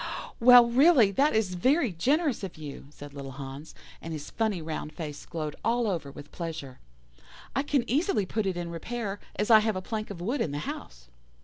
[0.39, 5.27] "'Well, really, that is generous of you,' said little Hans, and his funny round face
[5.27, 6.79] glowed all over with pleasure.
[7.55, 10.53] 'I can easily put it in repair, as I have a plank of wood in
[10.53, 11.11] the house.